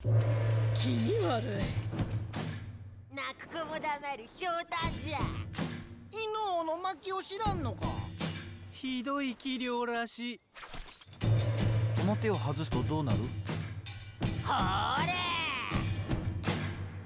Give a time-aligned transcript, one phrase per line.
[0.00, 1.46] 気味悪い
[3.12, 5.18] 泣く子も黙るひょうたんじゃ
[6.12, 6.20] 犬
[6.60, 7.84] 王の巻を知らんのか
[8.70, 10.40] ひどい器量らしい
[11.98, 13.18] この手を外すとどうなる
[14.46, 15.12] ほーれ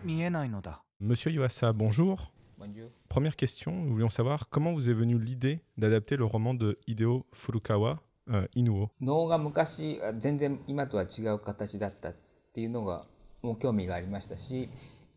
[0.04, 2.30] 見えないのだ Monsieur Iwasa, bonjour.
[2.58, 2.90] Bonjour.
[3.08, 7.24] Première question, nous voulions savoir comment vous est venue l'idée d'adapter le roman de Hideo
[7.32, 8.90] Furukawa, euh, Inuo.
[9.00, 13.06] 能が昔あ全然今とは違う形だったってっていうのが
[13.40, 14.68] もう興味がありましたし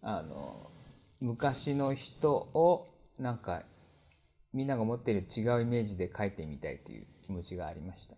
[0.01, 0.71] あの
[1.19, 2.87] 昔の人を
[3.19, 3.63] なんか
[4.53, 8.15] みんなが持っている違うイメージで描いてみたいという気持ちがありました。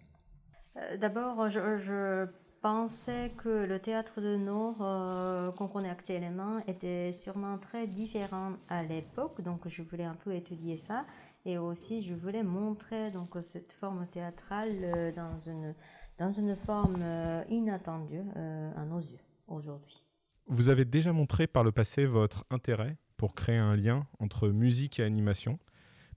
[0.99, 2.29] D'abord, je, je
[2.61, 8.83] pensais que le théâtre de Nord euh, qu'on connaît actuellement était sûrement très différent à
[8.83, 11.05] l'époque, donc je voulais un peu étudier ça.
[11.45, 15.73] Et aussi, je voulais montrer donc cette forme théâtrale euh, dans une
[16.18, 20.04] dans une forme euh, inattendue euh, à nos yeux aujourd'hui.
[20.46, 24.98] Vous avez déjà montré par le passé votre intérêt pour créer un lien entre musique
[24.98, 25.58] et animation,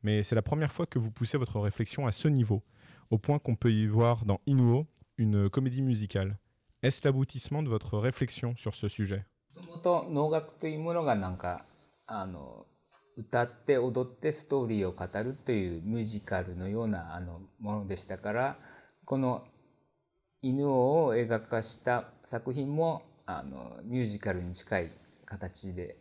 [0.03, 2.63] mais c'est la première fois que vous poussez votre réflexion à ce niveau,
[3.09, 6.37] au point qu'on peut y voir dans Inuo une comédie musicale.
[6.81, 9.25] Est-ce l'aboutissement de votre réflexion sur ce sujet
[9.55, 11.65] もともと能楽というものがなんか
[12.07, 12.65] あの
[13.15, 18.57] 歌って踊ってストーリーを語るというミュージカルのようなあのものでしたから
[19.05, 19.45] この
[20.41, 24.91] 犬王を映画化した作品もあのミュージカルに近い
[25.25, 25.97] 形で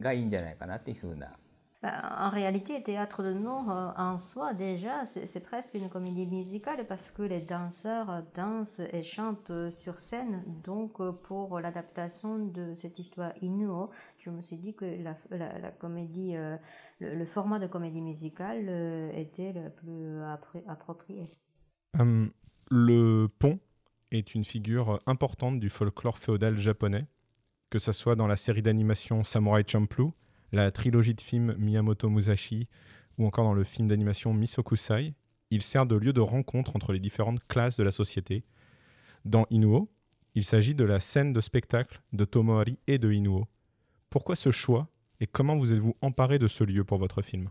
[0.00, 1.38] がいいんじゃないかなっていうふうな
[1.82, 5.88] Bah, En réalité, le théâtre de Nord euh, en soi, déjà, c'est c'est presque une
[5.90, 10.42] comédie musicale parce que les danseurs euh, dansent et chantent euh, sur scène.
[10.64, 15.58] Donc, euh, pour l'adaptation de cette histoire Inuo, je me suis dit que la, la-
[15.58, 16.56] la comédie, euh,
[17.00, 21.30] le, le format de comédie musicale euh, était le plus appro- approprié.
[21.98, 22.32] Hum,
[22.70, 23.58] Le pont
[24.11, 27.05] est une figure importante du folklore féodal japonais,
[27.69, 30.13] que ce soit dans la série d'animation Samurai Champloo,
[30.51, 32.67] la trilogie de films Miyamoto Musashi
[33.17, 35.13] ou encore dans le film d'animation Misokusai.
[35.49, 38.43] Il sert de lieu de rencontre entre les différentes classes de la société.
[39.25, 39.89] Dans Inuo,
[40.35, 43.47] il s'agit de la scène de spectacle de Tomohari et de Inuo.
[44.09, 44.87] Pourquoi ce choix
[45.19, 47.49] et comment vous êtes-vous emparé de ce lieu pour votre film?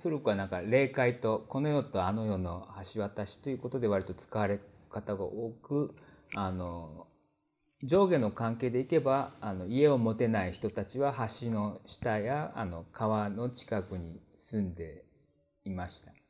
[0.00, 4.58] 古くはなんか霊界とこの世とあの世の橋渡しということで割と使われ
[4.90, 5.94] 方が多く
[6.34, 7.06] あの
[7.82, 15.04] 上下の関係でいけばあの家を持てない人たちは橋の下やあの川の近くに住んで
[15.64, 16.21] いました。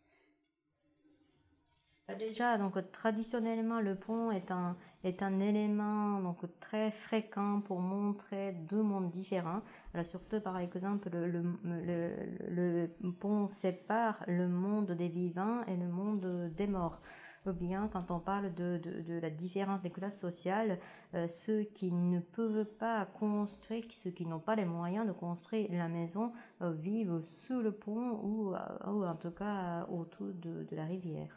[2.19, 8.53] Déjà, donc traditionnellement, le pont est un, est un élément donc, très fréquent pour montrer
[8.53, 9.63] deux mondes différents.
[9.95, 15.77] Alors, surtout, par exemple, le, le, le- le pont sépare le monde des vivants et
[15.77, 17.01] le monde des morts.
[17.45, 20.79] Ou bien, quand on parle de, de, la différence des classes sociales,
[21.15, 25.69] euh, ceux qui ne peuvent pas construire, ceux qui n'ont pas les moyens de construire
[25.73, 28.59] la maison, euh, vivent sous le pont ou, euh,
[28.91, 31.37] ou en tout cas autour de, de la rivière.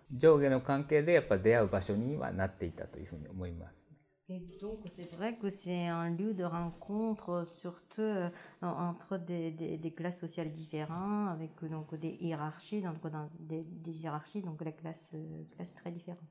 [4.27, 8.29] Et donc, c'est vrai que c'est un lieu de rencontre, surtout euh,
[8.61, 13.63] entre des, des, classes sociales différentes, avec euh, donc, des hiérarchies, donc, dans des,
[14.01, 16.23] hiérarchies, donc les classes, euh, très différentes.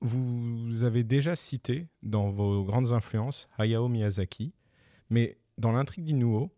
[0.00, 4.54] Vous avez déjà cité dans vos grandes influences Hayao Miyazaki,
[5.10, 6.52] mais dans l'intrigue d'Inuo,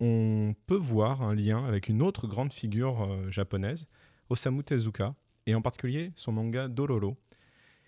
[0.00, 3.86] on peut voir un lien avec une autre grande figure japonaise,
[4.28, 5.14] Osamu Tezuka,
[5.46, 7.16] et en particulier son manga Dororo,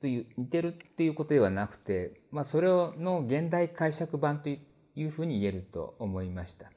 [0.00, 4.58] という似てるっていうことではなくて、まあ、それの現代解釈版とい
[4.96, 6.70] うふうに言えると思いました。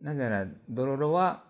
[0.00, 1.44] なぜならドロロは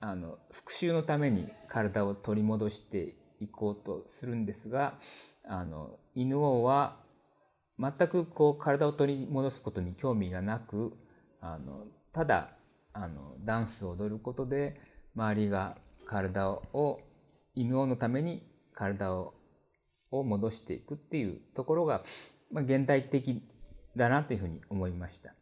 [0.00, 4.98] あの復讐のために体を取り戻していこうとするんですが
[5.44, 6.96] あの犬王は
[7.78, 10.92] 全くこう体を取り戻すことに興味がなく
[11.40, 12.50] あのただ
[12.92, 14.80] あのダンスを踊ることで
[15.16, 17.00] 周りが体を
[17.54, 19.34] 犬王のために体を
[20.11, 22.03] を戻していくっていうところが、
[22.51, 23.41] まあ、現代的
[23.95, 25.33] だなというふうに思いました。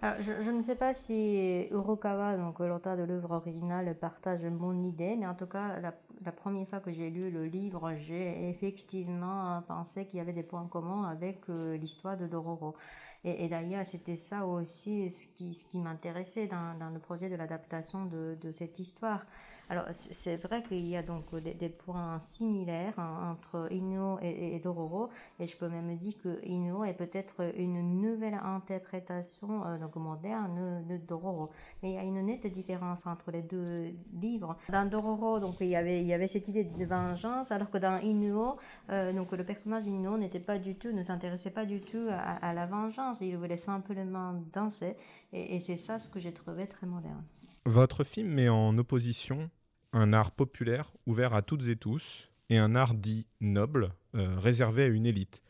[0.00, 4.84] Alors, je, je ne sais pas si Urukawa, donc l'auteur de l'œuvre originale, partage mon
[4.84, 5.92] idée, mais en tout cas, la,
[6.24, 10.44] la première fois que j'ai lu le livre, j'ai effectivement pensé qu'il y avait des
[10.44, 12.76] points communs avec euh, l'histoire de Dororo.
[13.25, 15.27] Et, d'ailleurs, c'était ça aussi ce
[15.65, 19.25] qui, m'intéressait dans, le projet de l'adaptation de, cette histoire.
[19.69, 25.09] Alors, c'est vrai qu'il y a donc des, points similaires entre Inuo et, Dororo,
[25.39, 30.97] et je peux même dire que Inuo est peut-être une nouvelle interprétation euh, moderne de
[30.97, 31.49] Dororo.
[31.81, 34.57] Mais il y a une nette différence entre les deux livres.
[34.69, 38.57] Dans Dororo, donc il y avait, cette idée de vengeance, alors que dans Inuo,
[38.89, 42.53] euh, donc le personnage Inuo n'était pas du tout, ne s'intéressait pas du tout à,
[42.53, 43.12] la vengeance.
[43.21, 44.95] Il voulait simplement danser,
[45.31, 47.23] et, et c'est ça ce que j'ai trouvé très moderne.
[47.65, 49.49] Votre film met en opposition
[49.93, 54.83] un art populaire ouvert à toutes et tous et un art dit noble euh, réservé
[54.83, 55.41] à une élite.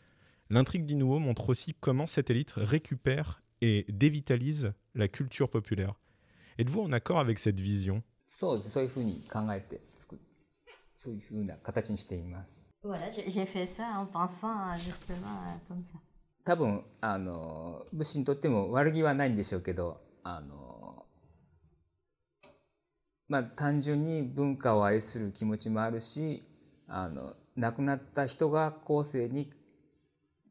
[0.49, 5.95] L'intrigue d'Inuo montre aussi comment cette élite récupère et dévitalise la culture populaire.
[6.59, 8.03] Êtes-vous en accord avec cette vision?
[12.83, 15.97] Voilà, j'ai fait ça en pensant justement comme ça.
[16.45, 21.05] 多分あの武士にとっても悪気はないんでしょうけどあの
[23.29, 26.43] まあ単純に文化を愛する気持ちもあるし
[26.87, 29.51] あの亡くなった人が後世に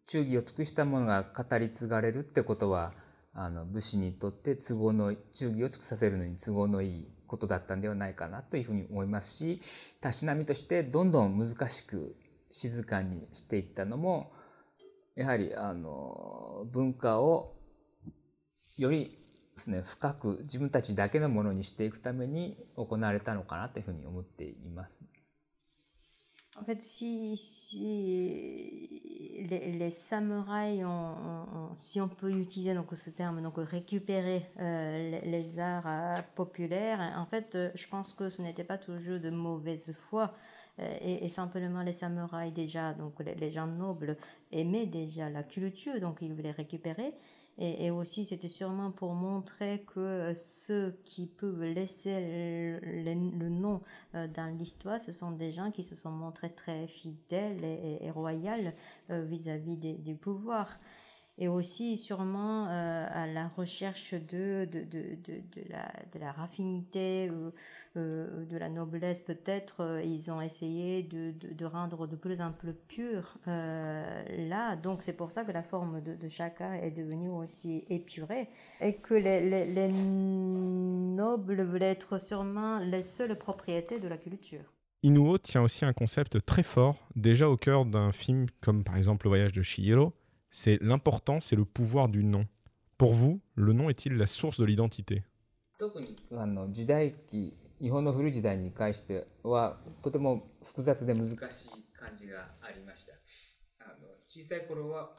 [0.06, 2.92] 忠義を尽くしたものが語り継がれるってことは
[3.34, 9.62] あの武士にとって都合の忠義を尽くさせるのに都合のいいことだったんではないかなというふうに思いますし
[10.00, 12.14] たしなみとしてどんどん難しく
[12.50, 14.32] 静かにしていったのも
[15.14, 17.54] やはりあの文化を
[18.76, 19.18] より
[19.56, 25.02] ですね深く自分たちだけのものにしていくために行われたのかなというふうに思っています。
[26.54, 29.00] En fait, si, si
[29.48, 35.22] les, les samouraïs ont, ont, si on peut utiliser donc ce terme, donc récupérer euh,
[35.22, 39.18] les, les, arts euh, populaires, en fait, euh, je pense que ce n'était pas toujours
[39.18, 40.34] de mauvaise foi.
[40.78, 44.16] Et, et, simplement les samouraïs déjà, donc les, gens nobles
[44.50, 47.12] aimaient déjà la culture, donc ils voulaient récupérer.
[47.58, 53.82] Et, aussi, c'était sûrement pour montrer que ceux qui peuvent laisser le, nom
[54.14, 58.72] dans l'histoire, ce sont des gens qui se sont montrés très fidèles et royaux
[59.10, 60.78] vis-à-vis -vis du pouvoir.
[61.38, 67.30] Et aussi sûrement euh, à la recherche de, de, de, de, la, de la raffinité,
[67.30, 67.50] euh,
[67.96, 72.74] euh, de la noblesse peut-être, ils ont essayé de, de, rendre de plus en plus
[72.74, 74.76] pur là.
[74.76, 78.48] Donc c'est pour ça que la forme de, chacun est devenue aussi épurée
[78.80, 84.72] et que les, les, les nobles voulaient être sûrement les seules propriétés de la culture.
[85.04, 89.26] Inuo tient aussi un concept très fort, déjà au cœur d'un film comme par exemple
[89.26, 90.12] Le voyage de Chihiro,
[90.52, 92.46] c'est l'importance et le pouvoir du nom.
[92.98, 95.24] Pour vous, le nom est-il la source de l'identité?
[95.78, 96.16] 特に
[96.70, 101.38] 時代記日本の古い時代に関してはとても複雑で難しい
[101.98, 103.14] 感じがありました
[103.80, 105.10] あの小さい頃は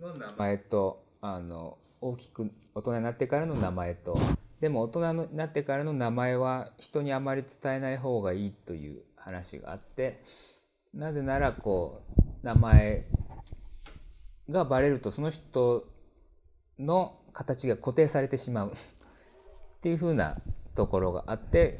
[0.00, 4.16] の名前とあの大きく大人になってからの名前と
[4.60, 10.22] でも大人になってからの名前は人にあまり伝えない方がいいという話があって
[10.94, 13.06] なぜならこう名前
[14.52, 15.84] がバレるとその人
[16.78, 18.74] の形が固定されてしまう っ
[19.80, 20.40] ていうふうな
[20.74, 21.78] ところがあって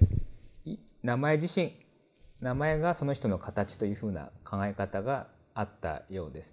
[1.02, 1.80] 名前自身
[2.40, 6.52] 名前がその人の形というふうな考え方があったようです。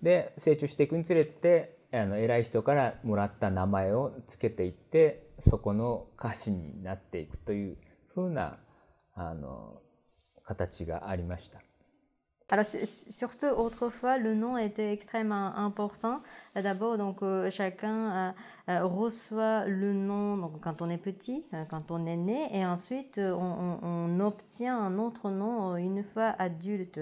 [0.00, 7.76] で成長していくにつれてあの偉い人からもらった名前をつけていってそこの歌詞になっていくという
[8.14, 8.58] ふうな
[9.14, 9.82] あの
[10.44, 11.60] 形がありました。
[12.50, 16.22] Alors surtout autrefois, le nom était extrêmement important.
[16.54, 18.34] D'abord, donc euh, chacun
[18.70, 23.20] euh, reçoit le nom quand on est petit, euh, quand on est né, et ensuite
[23.20, 27.00] on, obtient un autre nom une fois adulte.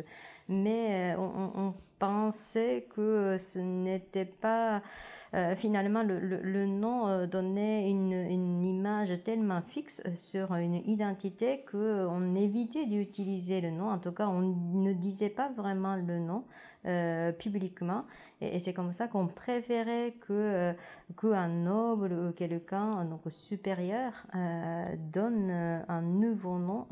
[0.49, 4.83] Mais on pensait que ce n'était pas
[5.37, 8.12] euh, finalement, le, nom euh, donnait une,
[8.62, 13.91] image tellement fixe sur une identité qu'on évitait d'utiliser le nom.
[13.91, 16.45] En tout cas, on ne disait pas vraiment le nom
[16.87, 18.05] euh, publiquement.
[18.41, 20.75] Et, c'est comme ça qu'on préférait que
[21.21, 24.12] qu'un noble ou quelqu'un donc supérieur
[25.12, 25.50] donne
[25.88, 26.87] un nouveau nom.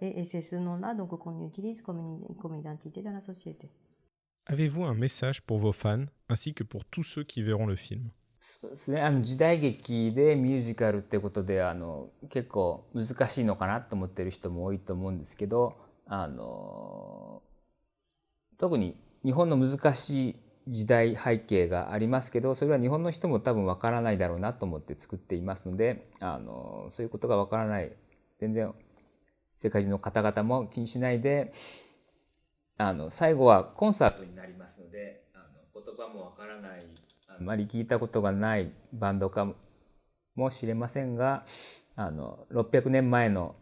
[0.00, 3.70] et, c'est ce nom-là donc qu'on utilise comme identité dans la société.
[4.46, 8.10] Avez-vous un message pour vos fans ainsi que pour tous ceux qui verront le film?
[8.46, 17.42] そうですね、あの時代劇でミュージカルってことであの結構難しいのかなと思ってる人も多いと思うんですけどあの
[18.58, 20.36] 特に日本の難しい
[20.68, 27.92] 時代背景がありますけどそれは日本の人も多分わからないだろうなと思って作っていますのであのそういうことがわからない
[28.40, 28.74] 全然
[29.56, 31.54] 世界中の方々も気にしないで
[32.76, 36.86] あの最後はコンサートになりますのであの言葉もわからない
[37.28, 39.54] ああまり聞いたことがないバンドか
[40.34, 41.44] もしれませんが
[41.96, 43.54] あの600年前の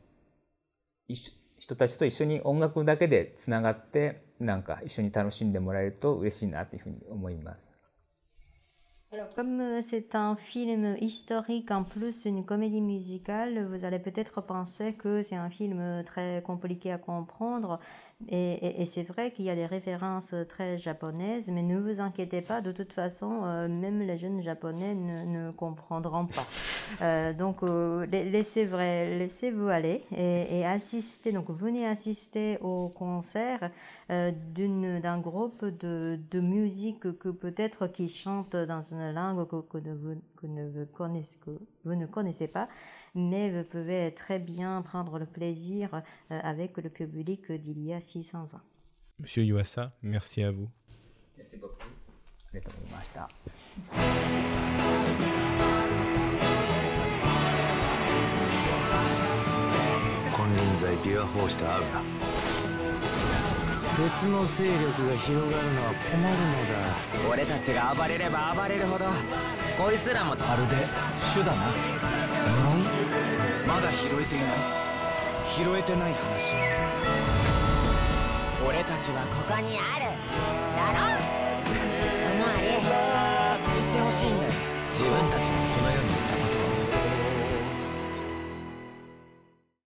[1.08, 7.72] 一緒人たちと一緒に音楽だけでつながってなんか一緒に楽しんでもらえると嬉しいなというふうに思います。
[9.12, 15.22] Alors, comme c'est un film historique en plus une comédie musicale, vous allez peut-être penser que
[15.22, 17.78] c'est un film très compliqué à comprendre.
[18.28, 22.60] Et, c'est vrai qu'il y a des références très japonaises, mais ne vous inquiétez pas,
[22.60, 26.46] de toute façon, euh, même les jeunes japonais ne, comprendront pas.
[27.02, 31.32] Euh, donc, euh, la- laissez vrai, laissez-vous aller et, et assistez.
[31.32, 33.70] Donc, venez assister au concert
[34.10, 39.60] euh, d'une- d'un groupe de, de musique que peut-être qui chante dans une langue que,
[39.60, 41.50] que ne vous, que ne vous connaissez, que
[41.84, 42.68] vous ne connaissez pas,
[43.14, 48.00] mais vous pouvez très bien prendre le plaisir euh, avec le public d'il y a
[48.00, 48.60] 600 ans.
[49.18, 50.68] Monsieur Yuasa, merci à vous.
[51.36, 51.86] Merci beaucoup.
[61.64, 62.41] あ
[63.98, 67.28] 別の勢力が広がるのは困るのだ。
[67.30, 69.04] 俺たちが暴れれば暴れるほど
[69.76, 70.34] こいつらも。
[70.34, 70.86] まるで
[71.32, 71.54] 主だ。
[71.54, 71.72] な
[73.66, 74.50] まだ拾えていない。
[75.46, 76.54] 拾えてない話。
[78.66, 80.06] 俺たちはこここにある。
[80.76, 81.12] だろ
[81.68, 82.80] ともあれ
[83.74, 84.52] 知ってほしいんだよ。
[84.90, 86.51] 自分たちもこの世に